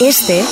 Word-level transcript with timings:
Este 0.00 0.44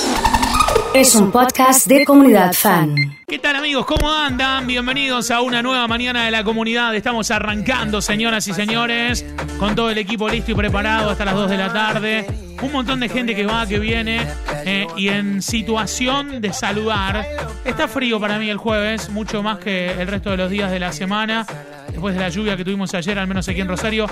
es 0.93 1.15
un 1.15 1.31
podcast 1.31 1.87
de 1.87 2.03
comunidad 2.03 2.51
fan. 2.51 2.93
¿Qué 3.25 3.39
tal 3.39 3.55
amigos? 3.55 3.85
¿Cómo 3.85 4.11
andan? 4.11 4.67
Bienvenidos 4.67 5.31
a 5.31 5.39
una 5.39 5.61
nueva 5.61 5.87
mañana 5.87 6.25
de 6.25 6.31
la 6.31 6.43
comunidad. 6.43 6.93
Estamos 6.93 7.31
arrancando, 7.31 8.01
señoras 8.01 8.45
y 8.49 8.53
señores, 8.53 9.25
con 9.57 9.73
todo 9.73 9.89
el 9.89 9.99
equipo 9.99 10.27
listo 10.27 10.51
y 10.51 10.55
preparado 10.55 11.11
hasta 11.11 11.23
las 11.23 11.35
2 11.35 11.49
de 11.49 11.57
la 11.57 11.71
tarde. 11.71 12.27
Un 12.61 12.73
montón 12.73 12.99
de 12.99 13.07
gente 13.07 13.35
que 13.35 13.45
va, 13.45 13.65
que 13.65 13.79
viene 13.79 14.27
eh, 14.65 14.85
y 14.97 15.07
en 15.07 15.41
situación 15.41 16.41
de 16.41 16.51
saludar. 16.51 17.25
Está 17.63 17.87
frío 17.87 18.19
para 18.19 18.39
mí 18.39 18.49
el 18.49 18.57
jueves, 18.57 19.09
mucho 19.09 19.41
más 19.43 19.59
que 19.59 19.91
el 19.91 20.07
resto 20.07 20.31
de 20.31 20.37
los 20.37 20.51
días 20.51 20.71
de 20.71 20.79
la 20.79 20.91
semana. 20.91 21.47
Después 21.87 22.13
de 22.15 22.19
la 22.19 22.29
lluvia 22.29 22.57
que 22.57 22.65
tuvimos 22.65 22.93
ayer, 22.93 23.17
al 23.17 23.27
menos 23.27 23.47
aquí 23.47 23.61
en 23.61 23.67
Rosario, 23.69 24.07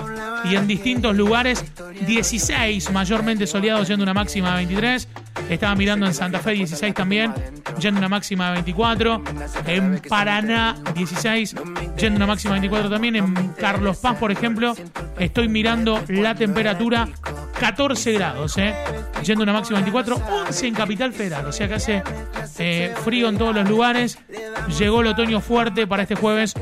y 0.45 0.55
en 0.55 0.65
distintos 0.65 1.15
lugares, 1.15 1.63
16 2.07 2.91
mayormente 2.91 3.45
soleados, 3.45 3.87
yendo 3.87 4.03
una 4.03 4.13
máxima 4.13 4.51
de 4.51 4.55
23. 4.57 5.07
Estaba 5.49 5.75
mirando 5.75 6.05
en 6.05 6.13
Santa 6.13 6.39
Fe 6.39 6.51
16 6.51 6.93
también, 6.93 7.33
yendo 7.79 7.99
una 7.99 8.09
máxima 8.09 8.47
de 8.47 8.53
24. 8.53 9.23
En 9.67 10.01
Paraná 10.07 10.75
16, 10.93 11.55
yendo 11.97 12.17
una 12.17 12.27
máxima 12.27 12.55
de 12.55 12.61
24 12.61 12.89
también. 12.89 13.15
En 13.15 13.33
Carlos 13.59 13.97
Paz, 13.97 14.17
por 14.17 14.31
ejemplo, 14.31 14.73
estoy 15.19 15.47
mirando 15.47 16.01
la 16.07 16.35
temperatura 16.35 17.07
14 17.59 18.13
grados, 18.13 18.57
¿eh? 18.57 18.73
yendo 19.23 19.43
una 19.43 19.53
máxima 19.53 19.79
de 19.79 19.91
24. 19.91 20.15
11 20.47 20.67
en 20.67 20.73
Capital 20.73 21.13
Federal, 21.13 21.45
o 21.45 21.51
sea 21.51 21.67
que 21.67 21.75
hace 21.75 22.03
eh, 22.59 22.93
frío 23.03 23.29
en 23.29 23.37
todos 23.37 23.55
los 23.55 23.67
lugares. 23.69 24.17
Llegó 24.77 25.01
el 25.01 25.07
otoño 25.07 25.41
fuerte 25.41 25.87
para 25.87 26.03
este 26.03 26.15
jueves 26.15 26.53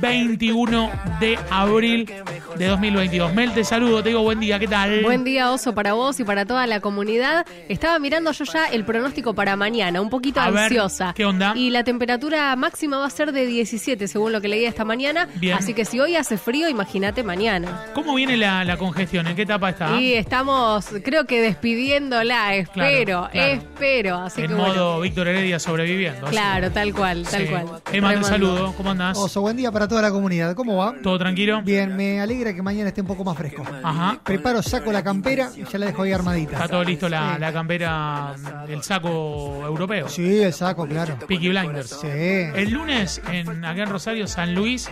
21 0.00 0.90
de 1.20 1.38
abril 1.50 2.12
de 2.58 2.66
2022. 2.66 3.34
Mel, 3.34 3.52
te 3.52 3.64
saludo, 3.64 4.02
te 4.02 4.10
digo 4.10 4.22
buen 4.22 4.40
día, 4.40 4.58
¿qué 4.58 4.66
tal? 4.68 5.02
Buen 5.02 5.24
día, 5.24 5.50
Oso, 5.52 5.74
para 5.74 5.92
vos 5.94 6.18
y 6.20 6.24
para 6.24 6.44
toda 6.46 6.66
la 6.66 6.80
comunidad. 6.80 7.46
Estaba 7.68 7.98
mirando 7.98 8.32
yo 8.32 8.44
ya 8.44 8.66
el 8.66 8.84
pronóstico 8.84 9.34
para 9.34 9.56
mañana, 9.56 10.00
un 10.00 10.10
poquito 10.10 10.40
A 10.40 10.50
ver, 10.50 10.64
ansiosa. 10.64 11.12
¿qué 11.16 11.24
onda? 11.24 11.52
Y 11.56 11.70
la 11.70 11.84
temperatura 11.84 12.54
máxima 12.56 12.98
va 12.98 13.06
a 13.06 13.10
ser 13.10 13.32
de 13.32 13.46
17, 13.46 14.08
según 14.08 14.32
lo 14.32 14.40
que 14.40 14.48
leí 14.48 14.64
esta 14.64 14.84
mañana. 14.84 15.28
Bien. 15.36 15.56
Así 15.56 15.74
que 15.74 15.84
si 15.84 16.00
hoy 16.00 16.16
hace 16.16 16.38
frío, 16.38 16.68
imagínate 16.68 17.22
mañana. 17.22 17.84
¿Cómo 17.94 18.14
viene 18.14 18.36
la, 18.36 18.64
la 18.64 18.76
congestión? 18.76 19.26
¿En 19.26 19.36
qué 19.36 19.42
etapa 19.42 19.70
está? 19.70 20.00
Y 20.00 20.14
estamos, 20.14 20.86
creo 21.04 21.26
que 21.26 21.40
despidiéndola, 21.40 22.54
espero, 22.56 23.28
Claro, 23.28 23.28
claro. 23.32 23.52
espero. 23.52 24.16
Así 24.18 24.40
en 24.42 24.48
que 24.48 24.54
modo 24.54 24.66
bueno. 24.66 25.00
Víctor 25.00 25.28
Heredia 25.28 25.58
sobreviviendo. 25.58 26.26
Claro, 26.26 26.70
tal 26.70 26.94
cual, 26.94 27.24
tal 27.30 27.42
Sí. 27.42 27.48
cual. 27.48 27.66
Emma, 27.92 28.14
te 28.14 28.24
saludo, 28.24 28.72
¿cómo 28.76 28.90
andás? 28.90 29.16
Oso, 29.18 29.40
buen 29.40 29.56
día 29.56 29.70
para 29.70 29.86
toda 29.88 30.02
la 30.02 30.10
comunidad. 30.10 30.54
¿Cómo 30.54 30.76
va? 30.76 30.94
¿Todo 31.02 31.18
tranquilo? 31.18 31.62
Bien, 31.62 31.96
me 31.96 32.20
alegra 32.20 32.45
que 32.54 32.62
mañana 32.62 32.88
esté 32.88 33.00
un 33.00 33.06
poco 33.06 33.24
más 33.24 33.36
fresco. 33.36 33.64
Ajá. 33.82 34.20
Preparo, 34.22 34.62
saco 34.62 34.92
la 34.92 35.02
campera 35.02 35.50
y 35.56 35.64
ya 35.64 35.78
la 35.78 35.86
dejo 35.86 36.02
ahí 36.02 36.12
armadita. 36.12 36.52
Está 36.52 36.68
todo 36.68 36.84
listo 36.84 37.08
la, 37.08 37.34
Sí. 37.34 37.40
la 37.40 37.52
campera, 37.52 38.34
el 38.68 38.82
saco 38.82 39.62
europeo. 39.66 40.08
Sí, 40.08 40.40
el 40.42 40.52
saco, 40.52 40.86
claro. 40.86 41.18
Peaky 41.26 41.48
Blinders. 41.48 41.98
Sí. 42.00 42.06
El 42.08 42.70
lunes, 42.70 43.20
en, 43.30 43.64
acá 43.64 43.82
en 43.82 43.88
Rosario, 43.88 44.26
San 44.26 44.54
Luis 44.54 44.88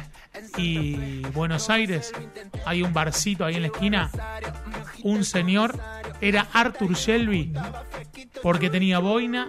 y 0.57 1.21
Buenos 1.33 1.71
Aires, 1.71 2.13
hay 2.67 2.83
un 2.83 2.93
barcito 2.93 3.45
ahí 3.45 3.55
en 3.57 3.63
la 3.63 3.69
esquina. 3.69 4.11
Un 5.03 5.25
señor, 5.25 5.79
era 6.21 6.47
Arthur 6.53 6.95
Shelby, 6.95 7.53
porque 8.43 8.71
tenía 8.71 8.99
boina, 8.99 9.49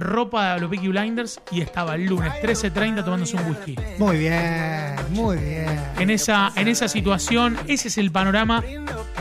ropa 0.00 0.54
de 0.54 0.60
los 0.60 0.70
Peaky 0.70 0.88
Blinders 0.88 1.40
y 1.50 1.60
estaba 1.60 1.94
el 1.94 2.06
lunes 2.06 2.32
13.30 2.42 3.04
tomándose 3.04 3.36
un 3.36 3.46
whisky. 3.46 3.76
Muy 3.98 4.18
bien, 4.18 4.94
muy 5.10 5.36
bien. 5.36 5.80
En 5.98 6.10
esa, 6.10 6.52
en 6.56 6.68
esa 6.68 6.88
situación, 6.88 7.56
ese 7.66 7.88
es 7.88 7.98
el 7.98 8.10
panorama 8.10 8.62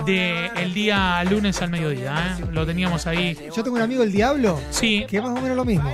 del 0.06 0.74
día 0.74 1.24
lunes 1.24 1.62
al 1.62 1.70
mediodía. 1.70 2.38
¿eh? 2.40 2.46
Lo 2.52 2.66
teníamos 2.66 3.08
ahí. 3.08 3.38
Yo 3.56 3.64
tengo 3.64 3.76
un 3.76 3.82
amigo, 3.82 4.04
el 4.04 4.12
Diablo, 4.12 4.60
Sí, 4.70 5.06
que 5.08 5.18
es 5.18 5.24
más 5.24 5.38
o 5.38 5.42
menos 5.42 5.58
lo 5.58 5.66
mismo. 5.66 5.90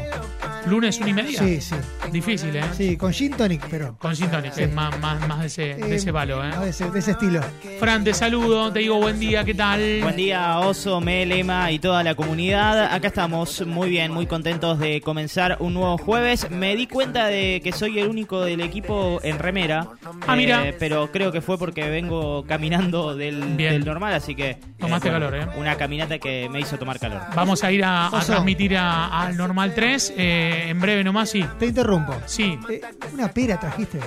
Lunes 0.67 0.97
una 0.99 1.09
y 1.09 1.13
media. 1.13 1.39
Sí, 1.39 1.61
sí. 1.61 1.75
Difícil, 2.11 2.55
¿eh? 2.55 2.63
Sí, 2.75 2.95
con 2.97 3.11
Gin 3.11 3.31
Tonic, 3.31 3.65
pero. 3.69 3.97
Con 3.99 4.15
Gin 4.15 4.29
Tonic, 4.29 4.53
Sí. 4.53 4.63
es 4.63 4.73
más, 4.73 4.97
más, 4.99 5.27
más 5.27 5.39
de 5.41 5.47
ese, 5.47 5.61
de 5.75 5.91
eh, 5.91 5.95
ese 5.95 6.13
palo, 6.13 6.41
ah, 6.41 6.51
¿eh? 6.55 6.59
De 6.65 6.69
ese, 6.69 6.89
de 6.89 6.99
ese 6.99 7.11
estilo. 7.11 7.41
Fran, 7.79 8.03
te 8.03 8.13
saludo, 8.13 8.71
te 8.71 8.79
digo 8.79 8.95
buen 8.99 9.19
día, 9.19 9.43
¿qué 9.43 9.53
tal? 9.53 9.99
Buen 10.01 10.15
día, 10.15 10.59
Oso, 10.59 11.01
Mel, 11.01 11.31
Emma 11.31 11.71
y 11.71 11.79
toda 11.79 12.03
la 12.03 12.15
comunidad. 12.15 12.93
Acá 12.93 13.07
estamos 13.07 13.65
muy 13.65 13.89
bien, 13.89 14.11
muy 14.11 14.25
contentos 14.27 14.79
de 14.79 15.01
comenzar 15.01 15.57
un 15.59 15.73
nuevo 15.73 15.97
jueves. 15.97 16.49
Me 16.51 16.75
di 16.75 16.87
cuenta 16.87 17.27
de 17.27 17.61
que 17.63 17.71
soy 17.71 17.99
el 17.99 18.07
único 18.07 18.41
del 18.41 18.61
equipo 18.61 19.19
en 19.23 19.39
remera. 19.39 19.87
eh, 20.03 20.07
Ah, 20.27 20.35
mira. 20.35 20.63
Pero 20.79 21.11
creo 21.11 21.31
que 21.31 21.41
fue 21.41 21.57
porque 21.57 21.89
vengo 21.89 22.45
caminando 22.45 23.15
del, 23.15 23.41
Bien. 23.55 23.73
del 23.73 23.85
normal, 23.85 24.13
así 24.13 24.35
que. 24.35 24.57
Tomaste 24.79 25.09
calor, 25.09 25.33
¿eh? 25.35 25.47
Una 25.57 25.75
caminata 25.75 26.19
que 26.19 26.47
me 26.49 26.59
hizo 26.59 26.77
tomar 26.77 26.99
calor. 26.99 27.21
Vamos 27.35 27.63
a 27.63 27.71
ir 27.71 27.83
a, 27.83 28.07
a 28.07 28.19
transmitir 28.21 28.75
a- 28.77 29.21
al 29.21 29.37
Normal 29.37 29.73
3 29.73 30.13
eh, 30.17 30.52
en 30.53 30.79
breve 30.79 31.03
nomás, 31.03 31.29
sí. 31.29 31.45
Te 31.59 31.65
interrumpo. 31.67 32.15
Sí. 32.25 32.57
Eh, 32.69 32.81
una 33.13 33.27
pera 33.29 33.59
trajiste. 33.59 33.99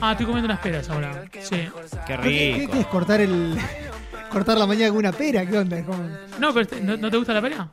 Ah, 0.00 0.12
estoy 0.12 0.26
comiendo 0.26 0.46
unas 0.46 0.60
peras 0.60 0.88
ahora. 0.90 1.24
Sí. 1.40 1.50
Qué 1.50 1.70
¿Qué, 2.06 2.16
qué- 2.16 2.16
rico. 2.58 2.72
qué 2.72 2.80
es 2.80 2.86
cortar 2.86 3.20
el. 3.20 3.56
Cortar 4.34 4.58
la 4.58 4.66
mañana 4.66 4.88
con 4.90 4.98
una 4.98 5.12
pera? 5.12 5.46
¿Qué 5.46 5.56
onda? 5.56 5.82
¿Cómo? 5.84 6.02
No, 6.38 6.52
pero 6.52 6.66
te- 6.66 6.80
¿no, 6.80 6.96
no 6.96 7.10
te 7.10 7.16
gusta 7.16 7.32
la 7.32 7.40
pera? 7.40 7.68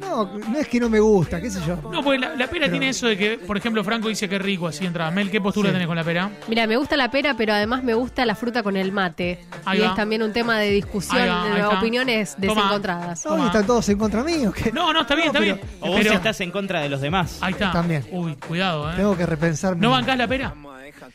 No, 0.00 0.30
no 0.50 0.58
es 0.58 0.68
que 0.68 0.78
no 0.80 0.90
me 0.90 1.00
gusta, 1.00 1.40
qué 1.40 1.50
sé 1.50 1.60
yo. 1.66 1.76
No, 1.90 2.02
porque 2.02 2.18
la, 2.18 2.34
la 2.36 2.46
pera 2.48 2.68
tiene 2.70 2.90
eso 2.90 3.06
de 3.06 3.16
que, 3.16 3.38
por 3.38 3.56
ejemplo, 3.56 3.82
Franco 3.82 4.08
dice 4.08 4.28
que 4.28 4.36
es 4.36 4.42
rico 4.42 4.66
así 4.66 4.84
entra. 4.84 5.10
Mel, 5.10 5.30
¿qué 5.30 5.40
postura 5.40 5.68
Sí. 5.68 5.72
tenés 5.72 5.86
con 5.86 5.96
la 5.96 6.04
pera? 6.04 6.30
Mira, 6.48 6.66
me 6.66 6.76
gusta 6.76 6.96
la 6.96 7.10
pera, 7.10 7.34
pero 7.36 7.54
además 7.54 7.82
me 7.84 7.94
gusta 7.94 8.26
la 8.26 8.34
fruta 8.34 8.62
con 8.62 8.76
el 8.76 8.92
mate. 8.92 9.40
Ahí 9.64 9.78
y 9.78 9.82
va. 9.82 9.88
es 9.88 9.94
también 9.94 10.22
un 10.22 10.32
tema 10.32 10.58
de 10.58 10.70
discusión, 10.70 11.26
va, 11.28 11.54
de 11.54 11.64
opiniones 11.64 12.34
Toma. 12.36 12.54
desencontradas. 12.54 13.22
Toma. 13.22 13.46
están 13.46 13.66
todos 13.66 13.88
en 13.88 13.98
contra 13.98 14.22
mío. 14.24 14.52
No, 14.74 14.92
no, 14.92 15.00
está 15.02 15.14
bien, 15.14 15.28
No, 15.28 15.32
está 15.32 15.38
pero- 15.40 15.54
bien. 15.56 15.66
O 15.80 15.88
vos 15.88 16.00
Pero- 16.02 16.12
estás 16.14 16.40
en 16.40 16.50
contra 16.50 16.80
de 16.82 16.88
los 16.90 17.00
demás. 17.00 17.38
Ahí 17.40 17.52
está. 17.52 17.72
También. 17.72 18.04
Uy, 18.10 18.36
cuidado, 18.36 18.90
¿eh? 18.90 18.94
Tengo 18.96 19.16
que 19.16 19.24
repensar. 19.26 19.76
¿No 19.76 19.90
bancás 19.90 20.18
la 20.18 20.28
pera? 20.28 20.54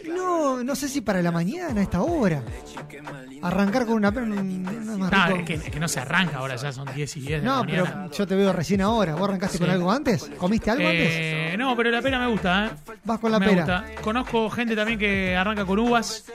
No, 0.07 0.63
no 0.63 0.75
sé 0.75 0.87
si 0.89 1.01
para 1.01 1.21
la 1.21 1.31
mañana, 1.31 1.79
a 1.81 1.83
esta 1.83 2.01
hora. 2.01 2.41
Arrancar 3.41 3.85
con 3.85 3.95
una 3.95 4.11
pera 4.11 4.25
no 4.25 4.35
no 4.41 5.05
es 5.07 5.11
Ah, 5.13 5.27
rico. 5.27 5.39
es 5.39 5.45
que, 5.45 5.53
es 5.55 5.63
que 5.73 5.79
no 5.79 5.87
se 5.87 5.99
arranca 6.01 6.37
ahora, 6.39 6.55
ya 6.57 6.71
son 6.73 6.87
10 6.93 7.17
y 7.17 7.19
10 7.21 7.41
de 7.41 7.47
la 7.47 7.53
No, 7.55 7.63
mañana. 7.63 7.83
pero 8.03 8.11
yo 8.17 8.27
te 8.27 8.35
veo 8.35 8.51
recién 8.53 8.81
ahora. 8.81 9.15
¿Vos 9.15 9.29
arrancaste 9.29 9.57
Sí. 9.57 9.63
con 9.63 9.69
algo 9.71 9.91
antes? 9.91 10.29
¿Comiste 10.37 10.69
algo 10.71 10.87
antes? 10.87 11.07
Eh, 11.11 11.55
no, 11.57 11.75
pero 11.77 11.89
la 11.91 12.01
pera 12.01 12.19
me 12.19 12.27
gusta, 12.27 12.65
¿eh? 12.67 12.69
Vas 13.05 13.19
con 13.19 13.31
la 13.31 13.39
me 13.39 13.47
pera. 13.47 13.61
gusta. 13.85 14.01
Conozco 14.01 14.49
gente 14.49 14.75
también 14.75 14.99
que 14.99 15.35
arranca 15.35 15.65
con 15.65 15.79
uvas 15.79 16.25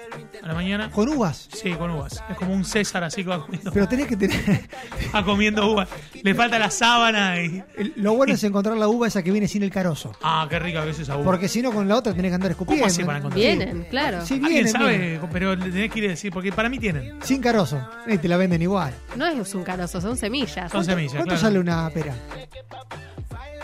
a 0.43 0.47
la 0.49 0.55
mañana. 0.55 0.91
Con 0.91 1.09
uvas. 1.09 1.49
Sí, 1.53 1.73
con 1.75 1.91
uvas. 1.91 2.23
Es 2.31 2.37
como 2.37 2.55
un 2.55 2.65
César 2.65 3.05
así 3.05 3.23
que 3.23 3.31
va 3.31 3.43
comiendo, 3.45 3.71
Pero 3.73 3.87
tenés 3.89 4.07
que 4.07 4.17
tener. 4.17 4.69
va 5.15 5.25
comiendo 5.25 5.71
uvas. 5.73 5.89
Le 6.23 6.35
falta 6.35 6.59
la 6.59 6.71
sábana 6.71 7.41
y. 7.43 7.63
Lo 7.97 8.15
bueno 8.15 8.35
es 8.35 8.45
encontrar 8.45 8.77
la 8.77 8.89
uva 8.89 9.09
esa 9.09 9.23
que 9.23 9.31
viene 9.31 9.47
sin 9.49 9.63
el 9.63 9.71
carozo. 9.71 10.13
Ah, 10.23 10.47
qué 10.49 10.59
rica 10.59 10.83
que 10.85 10.91
es 10.91 10.99
esa 11.01 11.17
uva. 11.17 11.25
Porque 11.25 11.49
si 11.49 11.61
no, 11.61 11.71
con 11.73 11.87
la 11.87 11.97
otra 11.97 12.15
tenés 12.15 12.31
que 12.31 12.35
andar 12.37 12.51
escupiendo. 12.53 12.83
¿Cómo 12.83 12.87
hace 12.91 13.05
para 13.05 13.21
Vienen, 13.31 13.85
claro. 13.91 14.25
Sí, 14.27 14.35
¿Alguien 14.35 14.53
vienen, 14.53 14.73
sabe? 14.73 14.99
vienen. 14.99 15.21
Pero 15.33 15.55
le 15.55 15.71
tenés 15.71 15.91
que 15.91 15.99
ir 16.01 16.05
a 16.07 16.09
decir, 16.09 16.33
porque 16.33 16.53
para 16.53 16.69
mí 16.69 16.79
tienen. 16.79 17.19
Sin 17.23 17.41
carozo. 17.41 17.81
Y 18.07 18.19
te 18.19 18.29
la 18.29 18.37
venden 18.37 18.63
igual. 18.63 18.93
No 19.17 19.27
es 19.27 19.55
un 19.55 19.63
carozo, 19.65 20.01
son 20.01 20.17
semillas. 20.17 20.71
Son 20.71 20.85
semillas, 20.85 21.13
¿Cuánto 21.13 21.29
claro. 21.31 21.41
sale 21.41 21.59
una 21.59 21.89
pera? 21.91 22.15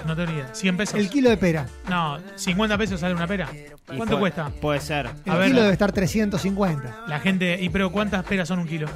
No 0.06 0.16
tengo 0.16 0.31
ni 0.32 0.38
idea. 0.38 0.53
¿100 0.54 0.76
pesos? 0.76 0.94
El 0.99 1.10
kilo 1.10 1.28
de 1.28 1.37
pera. 1.37 1.66
No, 1.88 2.19
50 2.34 2.78
pesos 2.78 3.00
sale 3.00 3.15
una 3.15 3.26
pera. 3.26 3.49
Y 3.53 3.97
¿Cuánto 3.97 4.19
puede- 4.19 4.32
cuesta? 4.32 4.50
Puede 4.60 4.81
ser. 4.81 5.10
El 5.26 5.32
A 5.32 5.37
ver. 5.37 5.49
kilo 5.49 5.60
debe 5.60 5.72
estar 5.72 5.93
350. 5.93 7.04
La 7.06 7.20
gente. 7.20 7.59
¿Y 7.60 7.69
pero 7.69 7.93
cuántas 7.93 8.25
peras 8.25 8.49
son 8.49 8.60
un 8.60 8.66
kilo? 8.66 8.88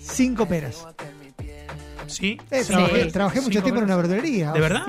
Cinco 0.00 0.46
peras. 0.46 0.86
¿Sí? 2.06 2.38
Eh, 2.50 2.64
Sí. 2.64 2.72
trabajé, 3.12 3.40
mucho 3.40 3.62
tiempo 3.62 3.78
en 3.78 3.84
una 3.86 3.96
verdulería. 3.96 4.52
¿De 4.52 4.60
verdad? 4.60 4.82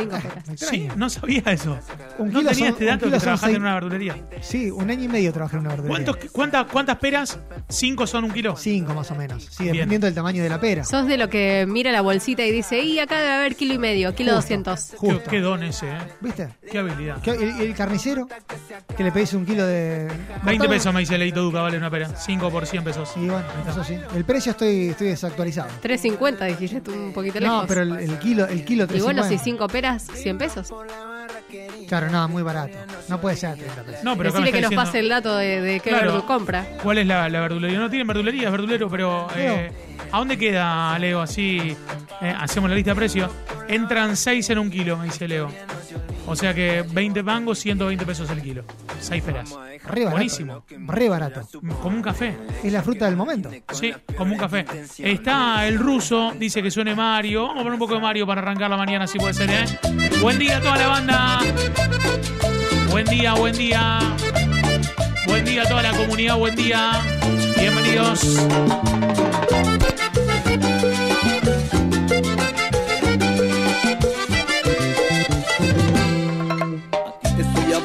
Sí, 0.55 0.87
no 0.95 1.09
sabía 1.09 1.41
eso. 1.47 1.77
Un 2.17 2.31
no 2.31 2.39
kilo 2.39 2.49
tenía 2.51 2.65
son- 2.65 2.67
este 2.73 2.83
un 2.83 2.89
dato 2.89 3.05
que 3.05 3.17
trabajaste 3.17 3.45
seis- 3.47 3.55
en 3.57 3.61
una 3.61 3.73
verdulería. 3.75 4.15
Sí, 4.41 4.71
un 4.71 4.89
año 4.89 5.03
y 5.03 5.07
medio 5.07 5.31
trabajé 5.33 5.55
en 5.57 5.61
una 5.61 5.69
verdulería. 5.69 6.05
¿Cuántos, 6.05 6.31
cuántas, 6.31 6.65
¿Cuántas 6.71 6.97
peras? 6.97 7.39
¿Cinco 7.69 8.07
son 8.07 8.25
un 8.25 8.31
kilo? 8.31 8.55
Cinco 8.57 8.93
más 8.93 9.09
o 9.11 9.15
menos. 9.15 9.43
Sí, 9.49 9.63
Bien. 9.63 9.73
dependiendo 9.75 10.05
del 10.05 10.13
tamaño 10.15 10.43
de 10.43 10.49
la 10.49 10.59
pera. 10.59 10.83
Sos 10.83 11.07
de 11.07 11.17
lo 11.17 11.29
que 11.29 11.65
mira 11.67 11.91
la 11.91 12.01
bolsita 12.01 12.43
y 12.43 12.51
dice, 12.51 12.81
y 12.81 12.99
acá 12.99 13.19
debe 13.19 13.31
haber 13.33 13.55
kilo 13.55 13.73
y 13.73 13.77
medio, 13.77 14.13
kilo 14.15 14.33
doscientos. 14.33 14.89
Qué, 14.91 14.97
Justo. 14.97 15.29
qué 15.29 15.39
don 15.39 15.63
ese, 15.63 15.87
¿eh? 15.89 15.97
¿Viste? 16.21 16.49
Qué 16.71 16.77
habilidad. 16.79 17.17
El, 17.27 17.61
el 17.61 17.73
carnicero, 17.75 18.27
que 18.95 19.03
le 19.03 19.11
pedís 19.11 19.33
un 19.33 19.45
kilo 19.45 19.65
de... 19.65 20.05
20 20.07 20.43
cortado. 20.43 20.69
pesos 20.69 20.93
me 20.93 20.99
dice 21.01 21.17
Leito 21.17 21.41
Duca, 21.41 21.61
vale 21.61 21.77
una 21.77 21.89
pera. 21.89 22.09
5 22.15 22.49
por 22.49 22.65
100 22.65 22.83
pesos. 22.83 23.11
Y 23.15 23.21
bueno, 23.27 23.43
eso 23.69 23.83
sí. 23.83 23.97
El 24.15 24.25
precio 24.25 24.51
estoy, 24.51 24.89
estoy 24.89 25.07
desactualizado. 25.07 25.69
3.50 25.81 26.47
dijiste 26.47 26.81
tú 26.81 26.91
un 26.93 27.13
poquito 27.13 27.39
lejos. 27.39 27.61
No, 27.61 27.67
pero 27.67 27.81
el, 27.81 27.91
el 27.97 28.19
kilo, 28.19 28.45
el 28.47 28.63
kilo 28.65 28.83
Y 28.85 28.99
bueno, 29.01 29.21
350. 29.21 29.29
si 29.29 29.37
cinco 29.39 29.67
peras, 29.67 30.07
100 30.13 30.37
pesos. 30.37 30.73
Claro, 31.87 32.09
no, 32.09 32.27
muy 32.27 32.41
barato. 32.41 32.75
No 33.09 33.21
puede 33.21 33.35
ser 33.35 33.55
30 33.55 33.83
pesos. 33.83 34.03
No, 34.03 34.17
pero 34.17 34.31
Decirle 34.31 34.51
que 34.51 34.61
nos 34.61 34.73
pase 34.73 34.99
el 34.99 35.09
dato 35.09 35.35
de, 35.37 35.61
de 35.61 35.79
qué 35.79 35.89
Claro. 35.91 36.21
verdu- 36.21 36.25
compra. 36.25 36.65
¿Cuál 36.81 36.97
es 36.99 37.05
la, 37.07 37.29
la 37.29 37.41
verdulería? 37.41 37.77
No 37.77 37.89
tienen 37.89 38.07
verdulería, 38.07 38.45
es 38.47 38.51
verdulero, 38.51 38.89
pero 38.89 39.27
eh, 39.35 39.71
¿a 40.11 40.17
dónde 40.17 40.37
queda, 40.37 40.97
Leo? 40.97 41.21
Así 41.21 41.75
eh, 42.21 42.35
hacemos 42.39 42.69
la 42.69 42.75
lista 42.75 42.91
de 42.91 42.95
precios. 42.95 43.31
Entran 43.67 44.17
6 44.17 44.49
en 44.49 44.57
un 44.59 44.71
kilo, 44.71 44.97
me 44.97 45.05
dice 45.05 45.27
Leo. 45.27 45.49
O 46.25 46.35
sea 46.35 46.53
que 46.53 46.83
20 46.89 47.21
mangos, 47.23 47.59
120 47.59 48.05
pesos 48.05 48.29
el 48.29 48.41
kilo. 48.41 48.63
Seis 48.99 49.21
pelas. 49.23 49.49
Re 49.51 50.05
barato. 50.05 50.11
Buenísimo. 50.11 50.63
Re 50.87 51.09
barato. 51.09 51.41
Como 51.81 51.97
un 51.97 52.01
café. 52.01 52.37
Es 52.63 52.71
la 52.71 52.81
fruta 52.81 53.05
del 53.05 53.17
momento. 53.17 53.49
Sí, 53.73 53.93
como 54.17 54.33
un 54.33 54.39
café. 54.39 54.65
Está 54.99 55.67
el 55.67 55.77
ruso, 55.77 56.33
dice 56.37 56.63
que 56.63 56.71
suene 56.71 56.95
Mario. 56.95 57.47
Vamos 57.47 57.55
a 57.55 57.63
poner 57.63 57.73
un 57.73 57.79
poco 57.79 57.95
de 57.95 58.01
Mario 58.01 58.25
para 58.25 58.41
arrancar 58.41 58.69
la 58.69 58.77
mañana, 58.77 59.05
si 59.05 59.17
puede 59.17 59.33
ser, 59.33 59.49
¿eh? 59.49 59.65
Buen 60.21 60.39
día 60.39 60.57
a 60.57 60.61
toda 60.61 60.77
la 60.77 60.87
banda. 60.87 61.39
Buen 62.89 63.05
día, 63.05 63.33
buen 63.33 63.55
día. 63.55 63.99
Buen 65.27 65.45
día 65.45 65.63
a 65.63 65.65
toda 65.67 65.83
la 65.83 65.91
comunidad, 65.91 66.37
buen 66.37 66.55
día. 66.55 66.91
Bienvenidos. 67.57 68.37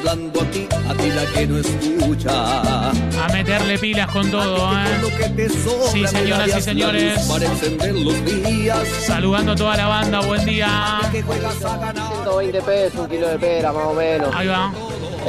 Hablando 0.09 0.41
a 0.41 0.45
ti, 0.45 0.67
a 0.71 0.93
ti 0.95 1.09
la 1.09 1.25
que 1.25 1.47
no 1.47 1.57
escucha. 1.57 2.89
A 2.89 3.27
meterle 3.31 3.77
pilas 3.77 4.11
con 4.11 4.29
todo, 4.31 4.73
¿eh? 4.73 4.85
Lo 5.01 5.09
que 5.09 5.29
te 5.29 5.49
sobra 5.49 5.87
Sí, 5.91 6.07
señoras 6.07 6.57
y 6.57 6.61
señores. 6.61 7.15
luz 7.15 7.27
Para 7.27 7.45
encender 7.45 7.95
los 7.95 8.25
días. 8.25 8.87
Saludando 9.05 9.51
a 9.51 9.55
toda 9.55 9.77
la 9.77 9.87
banda, 9.87 10.21
buen 10.21 10.45
día. 10.45 10.99
Que 11.11 11.21
juegas 11.21 11.63
a 11.63 11.77
ganar. 11.77 12.07
120 12.23 12.61
pesos, 12.61 12.99
un 12.99 13.07
kilo 13.09 13.27
de 13.27 13.39
pera 13.39 13.71
más 13.71 13.85
o 13.85 13.93
menos. 13.93 14.35
Ahí 14.35 14.47
va. 14.47 14.71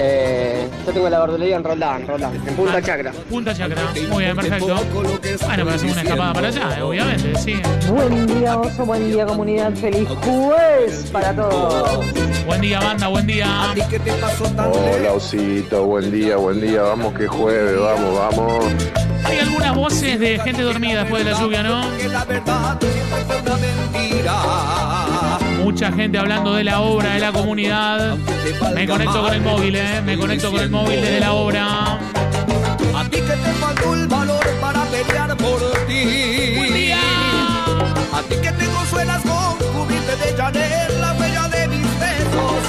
Eh, 0.03 0.67
yo 0.87 0.93
tengo 0.93 1.11
la 1.11 1.21
verdulería 1.21 1.57
en 1.57 1.65
Roldán, 1.65 2.07
Roldán, 2.07 2.35
en 2.35 2.55
Punta 2.55 2.81
Chacra. 2.81 3.13
Punta 3.29 3.55
Chacra. 3.55 3.83
Muy 4.09 4.25
bien, 4.25 4.35
perfecto. 4.35 4.75
Bueno, 4.95 5.11
pero 5.21 5.71
hacemos 5.71 5.93
una 5.93 6.03
escapada 6.03 6.33
para 6.33 6.49
allá, 6.49 6.79
eh, 6.79 6.83
obviamente, 6.83 7.39
sí. 7.39 7.61
Buen 7.87 8.27
día, 8.27 8.59
oso, 8.59 8.87
buen 8.87 9.13
día, 9.13 9.27
comunidad. 9.27 9.75
Feliz 9.75 10.09
jueves 10.09 11.11
para 11.13 11.35
todos. 11.35 12.07
Buen 12.47 12.63
día, 12.63 12.81
banda, 12.81 13.09
buen 13.09 13.27
día. 13.27 13.71
¿A 13.71 13.75
ti 13.75 13.83
qué 13.91 13.99
te 13.99 14.13
pasó 14.13 14.45
tan 14.45 14.71
Hola? 14.73 15.13
Osito, 15.13 15.85
buen 15.85 16.11
día, 16.11 16.37
buen 16.37 16.63
día. 16.63 16.81
Vamos 16.81 17.13
que 17.13 17.27
jueves, 17.29 17.79
vamos, 17.79 18.19
vamos. 18.19 18.65
Hay 19.25 19.39
algunas 19.39 19.75
voces 19.75 20.19
de 20.19 20.39
gente 20.39 20.63
dormida 20.63 21.01
después 21.01 21.25
de 21.27 21.31
la 21.31 21.39
lluvia, 21.39 21.63
¿no? 21.63 21.83
Que 21.99 22.09
la 22.09 22.25
verdad 22.25 22.79
siempre 22.81 23.25
fue 23.27 23.41
una 23.43 23.57
mentira. 23.57 25.50
Mucha 25.63 25.93
gente 25.93 26.19
hablando 26.19 26.55
de 26.55 26.65
la 26.65 26.81
obra 26.81 27.15
de 27.15 27.21
la 27.21 27.33
comunidad. 27.33 28.17
Me 28.75 28.87
conecto 28.87 29.23
con 29.23 29.33
el 29.35 29.41
móvil, 29.41 29.77
¿eh? 29.77 30.01
Me 30.05 30.17
conecto 30.17 30.51
con 30.51 30.61
el 30.61 30.71
móvil 30.71 31.01
desde 31.01 31.21
la 31.21 31.33
obra. 31.33 31.99
A 32.97 33.05
ti 33.05 33.17
que 33.17 33.21
te 33.21 33.53
faltó 33.61 33.95
el 33.95 34.07
valor 34.09 34.45
para 34.61 34.85
pelear 34.85 35.37
por 35.37 35.61
ti. 35.87 36.55
¡Buen 36.57 36.75
día! 36.75 36.99
A 38.13 38.23
ti 38.29 38.37
que 38.43 38.53
te 38.53 38.67
consuelas 38.67 39.23
con 39.23 39.57
cubrirte 39.73 40.17
de 40.17 40.37
Chanel 40.37 41.01
la 41.01 41.13
huella 41.13 41.49
de 41.49 41.69
mis 41.69 42.01
besos. 42.01 42.63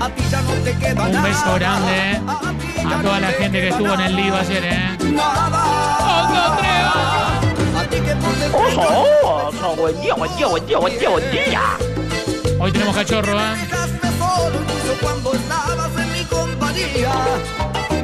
A 0.00 0.08
ti 0.08 0.22
ya 0.30 0.42
no 0.42 0.52
te 0.64 0.74
queda 0.76 1.02
Un 1.04 1.12
nada. 1.12 1.28
beso 1.28 1.54
grande 1.54 1.92
¿eh? 1.92 2.20
a 2.26 2.84
no 2.84 3.02
toda 3.02 3.20
la 3.20 3.28
te 3.28 3.34
gente 3.34 3.60
que 3.60 3.68
estuvo 3.68 3.94
en 3.94 4.00
el 4.00 4.16
live 4.16 4.36
ayer, 4.36 4.64
¿eh? 4.64 4.98
Nada. 5.12 5.62
Defecto 8.40 9.76
buen 9.76 10.00
día, 10.00 10.14
buen 10.14 10.36
día, 10.36 10.46
buen 10.46 10.66
día, 10.66 10.78
buen 10.78 10.98
día, 10.98 11.08
buen 11.08 11.30
día. 11.30 11.91
Hoy 12.62 12.70
tenemos 12.70 12.94
cachorro, 12.94 13.32
¿eh? 13.40 13.56
dejaste 13.60 14.08
solo 14.18 14.60
incluso 14.60 14.96
cuando 15.00 15.34
estabas 15.34 15.90
en 15.98 16.12
mi 16.12 16.24
compañía. 16.26 17.12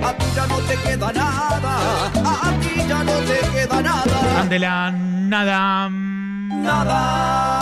A 0.02 0.12
ti 0.14 0.24
ya 0.34 0.46
no 0.48 0.56
te 0.56 0.76
queda 0.78 1.12
nada. 1.12 2.10
A 2.24 2.52
ti 2.60 2.82
ya 2.88 3.04
no 3.04 3.12
te 3.12 3.38
queda 3.52 3.82
nada. 3.82 4.40
Ande 4.40 4.58
la 4.58 4.90
nada. 4.90 5.88
Nada. 5.88 7.60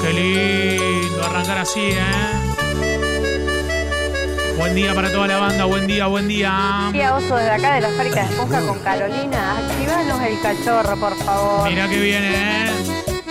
Qué 0.00 0.12
lindo 0.14 1.24
arrancar 1.26 1.58
así, 1.58 1.80
¿eh? 1.80 2.00
Buen 4.56 4.74
día 4.74 4.94
para 4.94 5.12
toda 5.12 5.26
la 5.26 5.36
banda, 5.36 5.66
buen 5.66 5.86
día, 5.86 6.06
buen 6.06 6.26
día. 6.26 6.88
Día 6.94 7.14
oso 7.16 7.36
desde 7.36 7.50
acá 7.50 7.74
de 7.74 7.82
la 7.82 7.90
fábrica 7.90 8.22
de 8.22 8.30
esponja 8.30 8.62
con 8.62 8.78
Carolina. 8.78 9.58
Activanos 9.58 10.22
el 10.22 10.40
cachorro, 10.40 10.96
por 10.96 11.14
favor. 11.18 11.68
Mirá 11.68 11.86
que 11.86 12.00
viene, 12.00 12.30
¿eh? 12.30 12.70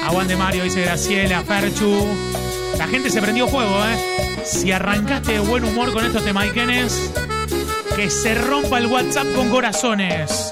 Aguante 0.05 0.35
Mario, 0.35 0.63
dice 0.63 0.81
Graciela, 0.81 1.41
Ferchu. 1.41 2.05
La 2.81 2.87
gente 2.87 3.11
se 3.11 3.21
prendió 3.21 3.47
fuego, 3.47 3.77
¿eh? 3.85 4.43
Si 4.43 4.71
arrancaste 4.71 5.33
de 5.33 5.39
buen 5.39 5.63
humor 5.63 5.93
con 5.93 6.03
estos 6.03 6.25
temaiquenes, 6.25 7.11
que 7.95 8.09
se 8.09 8.33
rompa 8.33 8.79
el 8.79 8.87
WhatsApp 8.87 9.27
con 9.35 9.49
corazones. 9.51 10.49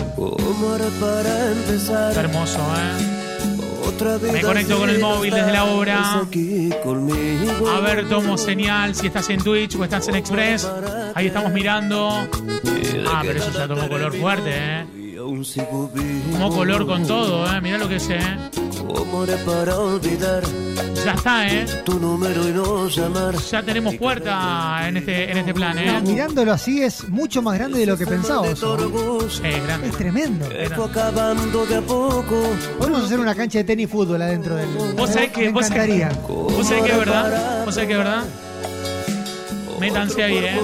para 1.00 1.52
empezar. 1.52 2.10
Está 2.10 2.22
hermoso, 2.22 2.60
¿eh? 2.60 3.88
Otra 3.88 4.20
Me 4.32 4.42
conecto 4.42 4.78
con 4.78 4.92
el 4.92 5.00
móvil 5.00 5.34
desde 5.34 5.52
la 5.52 5.64
obra. 5.66 6.22
A 6.22 7.80
ver, 7.80 8.08
tomo 8.08 8.38
señal 8.38 8.94
si 8.94 9.08
estás 9.08 9.28
en 9.32 9.42
Twitch 9.42 9.76
o 9.78 9.84
estás 9.84 10.08
en 10.10 10.16
Express. 10.18 10.70
Ahí 11.16 11.26
estamos 11.26 11.52
mirando. 11.52 12.30
Ah, 13.08 13.24
pero 13.26 13.40
eso 13.40 13.52
ya 13.52 13.68
tomó 13.68 13.90
color 13.90 14.16
fuerte, 14.16 14.52
¿eh? 14.54 14.86
Tomó 15.16 16.50
color 16.52 16.86
con 16.86 17.08
todo, 17.08 17.52
¿eh? 17.52 17.60
Mirá 17.60 17.80
lo 17.80 17.90
que 17.90 17.96
es, 17.96 18.08
¿eh? 18.12 18.20
¿Cómo 18.88 19.24
haré 19.24 19.36
para 19.38 19.80
olvidar 19.80 20.44
Ya 21.10 21.16
está, 21.16 21.48
¿eh? 21.48 21.66
tu 21.84 22.00
número 22.00 22.48
y 22.48 22.52
no 22.52 22.88
llamar? 22.88 23.36
Ya 23.36 23.64
tenemos 23.64 23.96
puerta 23.96 24.88
en 24.88 24.98
este, 24.98 25.32
en 25.32 25.38
este 25.40 25.56
plan, 25.56 25.76
¿eh? 25.80 26.00
Mirándolo 26.06 26.54
así 26.54 26.84
es 26.84 27.10
mucho 27.10 27.42
más 27.42 27.58
grande 27.58 27.80
de 27.80 27.88
lo 27.88 27.98
que. 27.98 28.06
Sí, 28.06 28.12
grande. 29.66 29.88
Es 29.88 29.98
tremendo. 29.98 30.48
Acabando 30.86 31.66
de 31.66 31.78
a 31.78 31.82
poco. 31.82 32.44
Podemos 32.78 33.06
hacer 33.06 33.20
una 33.20 33.34
cancha 33.34 33.58
de 33.58 33.64
tenis 33.64 33.90
fútbol 33.90 34.22
adentro 34.22 34.56
del. 34.56 34.68
Vos 34.96 35.10
sabés 35.10 35.32
que, 35.32 35.46
Me 35.46 35.52
vos 35.52 35.66
sabés, 35.66 35.90
encantaría. 35.96 36.28
vos 36.28 36.68
sabés 36.68 36.84
que 36.84 36.92
es 36.92 36.98
verdad. 37.00 37.66
Vos 37.66 37.74
sabés 37.74 37.88
que 37.88 37.94
es 37.94 38.00
verdad. 38.00 38.24
Métanse 39.80 40.24
ahí, 40.24 40.38
¿eh? 40.38 40.60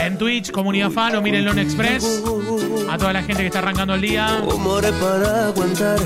En 0.00 0.16
Twitch, 0.16 0.52
Comunidad 0.52 0.90
Fan 0.90 1.16
o 1.16 1.20
mírenlo 1.20 1.52
en 1.52 1.58
Express. 1.58 2.22
A 2.88 2.96
toda 2.96 3.12
la 3.12 3.22
gente 3.22 3.42
que 3.42 3.48
está 3.48 3.58
arrancando 3.58 3.92
el 3.92 4.00
día. 4.00 4.40
¿Cómo 4.48 4.76
haré 4.76 4.92
para 4.92 5.48
aguantar? 5.48 5.98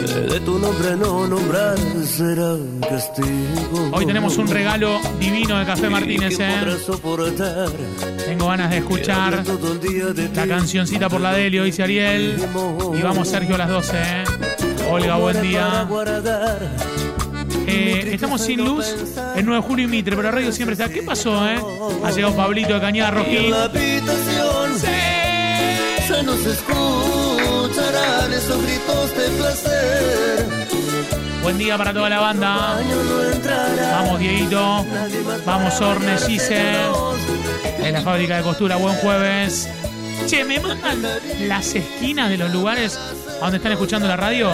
De 0.00 0.40
tu 0.40 0.58
nombre 0.58 0.96
no 0.96 1.26
nombrar 1.26 1.76
será 2.06 2.54
un 2.54 2.80
castigo. 2.80 3.90
Hoy 3.92 4.06
tenemos 4.06 4.38
un 4.38 4.48
regalo 4.48 4.98
divino 5.18 5.58
de 5.58 5.66
Café 5.66 5.90
Martínez, 5.90 6.38
¿Quién 6.38 7.00
podrá 7.02 7.28
¿eh? 7.28 7.68
Tengo 8.24 8.46
ganas 8.46 8.70
de 8.70 8.78
escuchar 8.78 9.44
el 9.44 10.34
la 10.34 10.46
cancioncita 10.46 11.10
por 11.10 11.20
la 11.20 11.34
Delio, 11.34 11.64
dice 11.64 11.82
Ariel. 11.82 12.42
Y 12.98 13.02
vamos, 13.02 13.28
Sergio, 13.28 13.56
a 13.56 13.58
las 13.58 13.68
12, 13.68 13.96
¿eh? 13.98 14.24
Olga, 14.90 15.16
buen 15.16 15.42
día. 15.42 15.86
Eh, 17.66 18.10
estamos 18.14 18.40
sin 18.40 18.64
luz 18.64 18.86
en 19.36 19.44
9 19.44 19.62
de 19.62 19.68
julio 19.68 19.84
y 19.84 19.88
Mitre, 19.88 20.16
pero 20.16 20.30
Radio 20.30 20.50
siempre 20.50 20.72
está. 20.72 20.88
¿Qué 20.88 21.02
pasó, 21.02 21.46
eh? 21.46 21.60
Ha 22.02 22.10
llegado 22.10 22.34
Pablito 22.34 22.72
de 22.72 22.80
Cañada 22.80 23.10
Rojín. 23.10 23.52
se 26.08 26.22
nos 26.22 26.46
escucharán 27.70 28.32
esos 28.32 28.62
gritos 28.62 29.16
de 29.16 29.28
placer. 29.30 30.46
Buen 31.42 31.58
día 31.58 31.78
para 31.78 31.92
toda 31.92 32.08
la 32.08 32.20
banda. 32.20 32.78
Vamos, 33.92 34.18
Dieguito. 34.18 34.86
Vamos, 35.46 35.80
Orne, 35.80 36.16
Gise. 36.18 36.74
En 37.78 37.94
la 37.94 38.02
fábrica 38.02 38.36
de 38.36 38.42
costura, 38.42 38.76
buen 38.76 38.94
jueves. 38.96 39.68
Che, 40.26 40.44
¿me 40.44 40.60
mandan 40.60 41.02
las 41.48 41.74
esquinas 41.74 42.28
de 42.28 42.36
los 42.36 42.52
lugares 42.52 42.98
a 43.38 43.44
donde 43.44 43.56
están 43.56 43.72
escuchando 43.72 44.06
la 44.06 44.16
radio? 44.16 44.50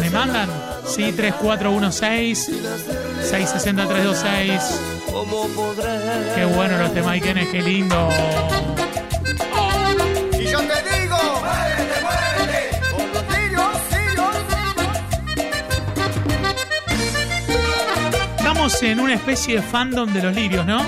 ¿Me 0.00 0.10
mandan? 0.10 0.48
Sí, 0.86 1.12
3416 1.12 2.50
660 3.22 3.86
¿Cómo 5.12 5.48
podré? 5.48 5.98
Qué 6.34 6.44
bueno 6.44 6.78
los 6.78 6.92
temaiquenes, 6.94 7.48
qué 7.48 7.62
lindo. 7.62 8.08
Estamos 18.64 18.82
en 18.82 19.00
una 19.00 19.12
especie 19.12 19.56
de 19.56 19.62
fandom 19.62 20.10
de 20.10 20.22
los 20.22 20.34
lirios, 20.34 20.64
¿no? 20.64 20.80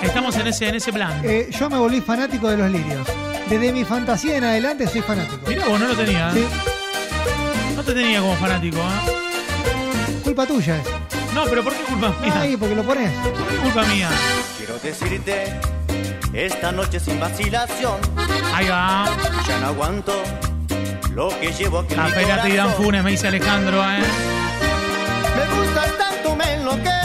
Estamos 0.00 0.34
en 0.36 0.46
ese, 0.46 0.66
en 0.70 0.76
ese 0.76 0.94
plan. 0.94 1.20
Eh, 1.24 1.50
yo 1.50 1.68
me 1.68 1.76
volví 1.76 2.00
fanático 2.00 2.48
de 2.48 2.56
los 2.56 2.70
lirios. 2.70 3.06
Desde 3.50 3.70
mi 3.70 3.84
fantasía 3.84 4.38
en 4.38 4.44
adelante 4.44 4.88
soy 4.88 5.02
fanático. 5.02 5.46
Mirá, 5.46 5.66
vos 5.68 5.78
no 5.78 5.88
lo 5.88 5.94
tenía. 5.94 6.32
Sí, 6.32 6.46
No 7.76 7.82
te 7.82 7.92
tenía 7.92 8.20
como 8.20 8.34
fanático, 8.36 8.78
¿eh? 8.78 10.20
culpa 10.24 10.46
tuya 10.46 10.78
es. 10.78 11.34
No, 11.34 11.44
pero 11.44 11.62
¿por 11.62 11.74
qué 11.74 11.82
culpa 11.82 12.14
mía? 12.22 12.32
Ay, 12.40 12.56
porque 12.56 12.74
lo 12.74 12.82
pones. 12.82 13.10
¿Por 13.18 13.46
qué 13.46 13.56
culpa 13.56 13.82
mía? 13.84 14.08
Quiero 14.56 14.78
decirte, 14.78 15.60
esta 16.32 16.72
noche 16.72 16.98
sin 16.98 17.20
vacilación, 17.20 17.96
Ahí 18.54 18.68
va. 18.68 19.04
ya 19.46 19.58
no 19.58 19.66
aguanto 19.66 20.14
lo 21.12 21.28
que 21.40 21.52
llevo 21.52 21.80
aquí 21.80 21.92
en 21.92 22.02
mi 22.04 22.08
Apérate 22.10 22.48
y 22.48 22.56
Dan. 22.56 22.70
Funes, 22.72 23.04
me 23.04 23.10
dice 23.10 23.28
Alejandro, 23.28 23.82
¿eh? 23.84 23.98
Me 25.36 25.44
me 25.44 25.60
enloquece. 25.60 26.05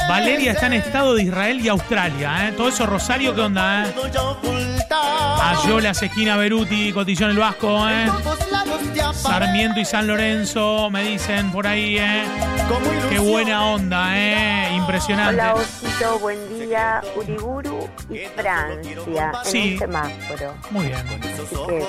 Valeria 0.09 0.51
está 0.51 0.67
en 0.67 0.73
estado 0.73 1.13
de 1.15 1.23
Israel 1.23 1.61
y 1.61 1.69
Australia, 1.69 2.47
¿eh? 2.49 2.53
Todo 2.53 2.67
eso, 2.69 2.85
Rosario, 2.85 3.33
¿qué 3.33 3.41
onda, 3.41 3.85
eh? 3.87 3.93
Voy 3.95 4.11
a 4.15 4.21
ocultar 4.23 5.57
Ayola, 5.63 5.91
Esquina, 5.91 6.35
Beruti, 6.37 6.91
Cotillón, 6.91 7.31
el 7.31 7.37
Vasco, 7.37 7.87
¿eh? 7.89 8.07
Sarmiento 9.13 9.79
y 9.79 9.85
San 9.85 10.07
Lorenzo, 10.07 10.89
me 10.89 11.03
dicen 11.03 11.51
por 11.51 11.65
ahí, 11.67 11.97
¿eh? 11.97 12.23
Qué 13.09 13.19
buena 13.19 13.65
onda, 13.67 14.17
¿eh? 14.17 14.73
Impresionante. 14.75 15.41
Hola, 15.41 15.55
Osito, 15.55 16.19
buen 16.19 16.59
día. 16.59 17.01
Uriburu 17.15 17.89
y 18.09 18.19
Francia 18.35 19.31
en 19.43 19.45
Sí. 19.45 19.73
un 19.73 19.79
semáforo. 19.79 20.53
Muy 20.71 20.87
bien. 20.87 20.99
Así 20.99 21.55
que, 21.67 21.85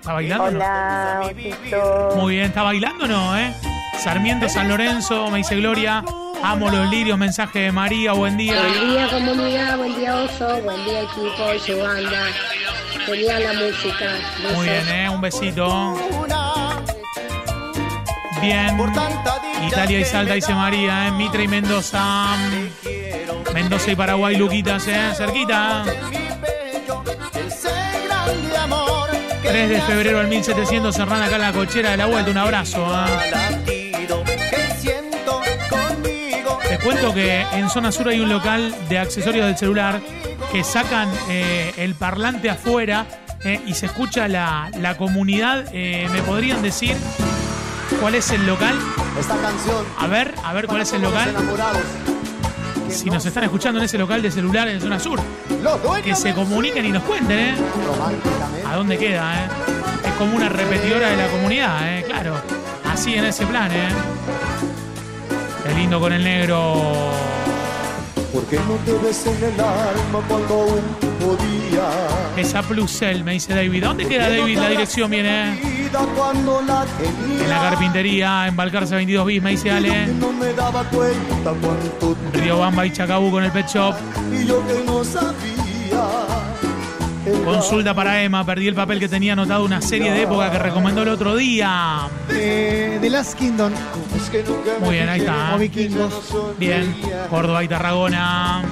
¿Está 0.00 0.12
bailando? 0.14 0.44
o 0.44 0.50
no? 0.50 0.56
hola, 0.58 1.20
Osito. 1.24 2.12
Muy 2.16 2.34
bien, 2.34 2.46
¿está 2.46 2.62
bailando 2.62 3.04
o 3.04 3.08
no, 3.08 3.38
eh? 3.38 3.54
Sarmiento, 3.98 4.48
San 4.48 4.68
Lorenzo, 4.68 5.30
me 5.30 5.38
dice 5.38 5.56
Gloria. 5.56 6.02
Amo 6.42 6.70
los 6.70 6.88
lirios, 6.90 7.18
mensaje 7.18 7.60
de 7.60 7.72
María, 7.72 8.12
buen 8.12 8.36
día. 8.36 8.60
Buen 8.60 8.90
día 8.90 9.08
comunidad, 9.08 9.76
buen 9.76 9.94
día 9.94 10.16
Oso, 10.16 10.60
buen 10.62 10.84
día 10.84 11.02
equipo 11.02 11.54
y 11.54 11.58
su 11.60 11.78
banda. 11.78 12.26
Genial 13.06 13.42
la 13.42 13.52
música. 13.52 14.06
Muy 14.54 14.66
bien, 14.66 14.88
¿eh? 14.88 15.10
Un 15.10 15.20
besito. 15.20 15.96
Bien. 18.40 18.78
Italia 19.66 20.00
y 20.00 20.04
Salta, 20.04 20.34
dice 20.34 20.54
María, 20.54 21.08
¿eh? 21.08 21.12
Mitre 21.12 21.44
y 21.44 21.48
Mendoza. 21.48 22.36
Mendoza 23.52 23.90
y 23.92 23.96
Paraguay, 23.96 24.36
Luquitas, 24.36 24.86
¿eh? 24.88 25.12
Cerquita. 25.14 25.84
3 29.42 29.68
de 29.68 29.80
febrero 29.82 30.18
del 30.18 30.28
1700, 30.28 30.94
Serrana 30.94 31.24
acá 31.26 31.36
en 31.36 31.42
la 31.42 31.52
cochera 31.52 31.90
de 31.90 31.96
la 31.98 32.06
vuelta. 32.06 32.30
Un 32.30 32.38
abrazo. 32.38 32.86
¿eh? 33.06 33.59
Cuento 36.82 37.12
que 37.12 37.42
en 37.52 37.68
zona 37.68 37.92
sur 37.92 38.08
hay 38.08 38.20
un 38.20 38.30
local 38.30 38.74
de 38.88 38.98
accesorios 38.98 39.46
del 39.46 39.56
celular 39.56 40.00
que 40.52 40.64
sacan 40.64 41.08
eh, 41.28 41.72
el 41.76 41.94
parlante 41.94 42.48
afuera 42.48 43.06
eh, 43.44 43.60
y 43.66 43.74
se 43.74 43.86
escucha 43.86 44.28
la, 44.28 44.70
la 44.78 44.96
comunidad. 44.96 45.66
Eh, 45.72 46.08
¿Me 46.10 46.22
podrían 46.22 46.62
decir 46.62 46.96
cuál 48.00 48.14
es 48.14 48.30
el 48.30 48.46
local? 48.46 48.74
Esta 49.18 49.36
canción. 49.36 49.84
A 49.98 50.06
ver, 50.06 50.34
a 50.42 50.52
ver 50.54 50.66
cuál 50.66 50.80
es 50.80 50.92
el 50.92 51.02
local. 51.02 51.34
Si 52.88 53.10
nos 53.10 53.24
están 53.26 53.44
escuchando 53.44 53.78
en 53.78 53.84
ese 53.84 53.98
local 53.98 54.20
de 54.22 54.30
celular 54.30 54.66
en 54.68 54.80
zona 54.80 54.98
sur, 54.98 55.20
que 56.02 56.14
se 56.14 56.34
comuniquen 56.34 56.84
y 56.86 56.92
nos 56.92 57.02
cuenten, 57.04 57.38
¿eh? 57.38 57.54
¿A 58.66 58.74
dónde 58.74 58.98
queda, 58.98 59.44
eh? 59.44 59.48
Es 60.04 60.12
como 60.14 60.34
una 60.34 60.48
repetidora 60.48 61.10
de 61.10 61.16
la 61.16 61.28
comunidad, 61.28 61.98
¿eh? 61.98 62.04
Claro. 62.04 62.34
Así 62.90 63.14
en 63.14 63.26
ese 63.26 63.46
plan, 63.46 63.70
¿eh? 63.70 63.88
Lindo 65.76 66.00
con 66.00 66.12
el 66.12 66.24
negro. 66.24 66.74
¿Por 68.32 68.44
qué 68.46 68.56
no 68.56 68.74
te 68.84 68.92
ves 69.04 69.26
en 69.26 69.36
el 69.42 69.60
alma 69.60 70.20
cuando 70.28 70.54
aún 70.54 70.82
podía? 71.20 71.88
Esa 72.36 72.62
Plusel, 72.62 73.24
me 73.24 73.32
dice 73.32 73.54
David. 73.54 73.84
¿Dónde 73.84 74.06
queda 74.06 74.28
David? 74.28 74.58
La 74.58 74.68
dirección 74.68 75.10
viene. 75.10 75.54
¿eh? 75.54 75.90
La 75.92 76.86
tenía. 76.98 77.42
En 77.42 77.48
la 77.48 77.60
carpintería, 77.60 78.46
en 78.46 78.56
Balcarce 78.56 78.94
22 78.94 79.26
bis, 79.26 79.42
me 79.42 79.50
dice 79.50 79.70
Ale. 79.70 80.06
No 80.06 80.32
me 80.32 80.52
daba 80.52 80.84
cuenta 80.84 81.52
cuánto 81.60 82.16
Riobamba 82.32 82.86
y 82.86 82.92
Chacabu 82.92 83.30
con 83.30 83.44
el 83.44 83.50
pet 83.50 83.66
shop. 83.66 83.94
y 84.32 84.46
yo 84.46 84.64
que 84.66 84.84
no 84.84 85.02
sabía. 85.04 85.59
Consulta 87.44 87.94
para 87.94 88.22
Emma. 88.22 88.44
Perdí 88.44 88.68
el 88.68 88.74
papel 88.74 88.98
que 88.98 89.08
tenía 89.08 89.32
anotado 89.32 89.64
una 89.64 89.80
serie 89.80 90.10
de 90.12 90.22
época 90.22 90.50
que 90.50 90.58
recomendó 90.58 91.02
el 91.02 91.08
otro 91.08 91.36
día. 91.36 92.08
Eh, 92.30 92.98
The 93.00 93.10
Last 93.10 93.38
Kingdom. 93.38 93.72
Muy 94.80 94.94
bien, 94.94 95.08
ahí 95.08 95.20
está. 95.20 95.54
O 95.54 95.58
vikingos. 95.58 96.12
Bien. 96.58 96.94
Córdoba 97.28 97.64
y 97.64 97.68
Tarragona. 97.68 98.62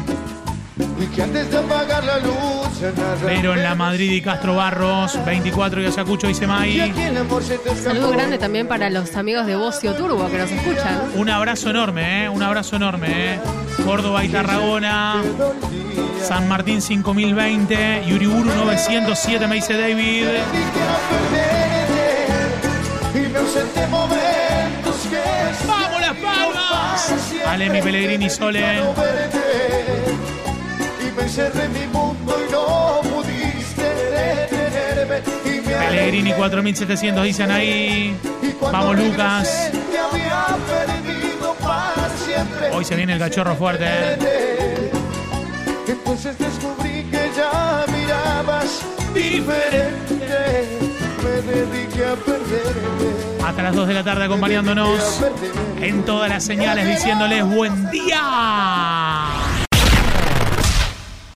Y 1.00 1.06
que 1.06 1.22
antes 1.22 1.50
de 1.50 1.58
apagar 1.58 2.04
la 2.04 2.18
luz 2.18 2.68
se 2.78 2.86
me 2.86 2.92
Pero 3.26 3.54
en 3.54 3.62
la 3.62 3.74
Madrid 3.74 4.10
y 4.10 4.20
Castro 4.20 4.56
Barros, 4.56 5.18
24 5.24 5.82
y 5.82 5.86
Ayacucho, 5.86 6.26
dice 6.26 6.46
May. 6.46 6.80
el 6.80 7.16
amor 7.16 7.42
se 7.42 7.58
te 7.58 7.70
escapó. 7.70 7.94
Saludo 7.94 8.10
grande 8.10 8.38
también 8.38 8.66
para 8.66 8.90
los 8.90 9.14
amigos 9.16 9.46
de 9.46 9.56
Bocio 9.56 9.94
Turbo 9.94 10.28
que 10.28 10.38
nos 10.38 10.50
escuchan. 10.50 11.02
Un 11.14 11.30
abrazo 11.30 11.70
enorme, 11.70 12.24
¿eh? 12.24 12.28
Un 12.28 12.42
abrazo 12.42 12.76
enorme, 12.76 13.34
¿eh? 13.34 13.40
Córdoba 13.84 14.24
y 14.24 14.28
Tarragona. 14.28 15.22
San 16.22 16.48
Martín 16.48 16.82
5020. 16.82 18.02
y 18.06 18.12
Uriburu 18.12 18.54
907, 18.54 19.46
me 19.46 19.54
dice 19.56 19.76
David. 19.76 20.26
¡Vamos 25.66 26.00
las 26.00 26.16
palmas! 26.16 27.12
Ale, 27.46 27.70
mi 27.70 27.80
Pellegrini 27.80 28.28
Sole. 28.28 28.82
Encerré 31.28 31.64
en 31.64 31.72
mi 31.74 31.86
mundo 31.88 32.36
y 32.48 32.50
no 32.50 33.00
pudiste 33.02 33.82
detenerme. 33.82 35.22
Y 35.44 35.60
me 35.60 35.74
Pellegrini 35.74 36.32
4700, 36.32 37.24
dicen 37.24 37.50
ahí. 37.50 38.16
Vamos, 38.60 38.98
Lucas. 38.98 39.70
Hoy 42.72 42.84
se 42.84 42.96
viene 42.96 43.12
el 43.14 43.18
cachorro 43.18 43.54
fuerte, 43.56 43.84
¿eh? 43.86 44.90
Entonces 45.86 46.38
descubrí 46.38 47.04
que 47.10 47.30
ya 47.36 47.84
mirabas 47.92 48.82
diferente. 49.12 50.78
Me 51.22 51.52
dediqué 51.52 52.06
a 52.06 52.14
perderte. 52.14 53.44
Hasta 53.44 53.62
las 53.62 53.74
2 53.74 53.88
de 53.88 53.94
la 53.94 54.04
tarde 54.04 54.24
acompañándonos 54.24 55.20
en 55.80 56.04
todas 56.04 56.30
las 56.30 56.44
señales 56.44 56.86
diciéndoles 56.86 57.44
buen 57.44 57.90
día. 57.90 59.47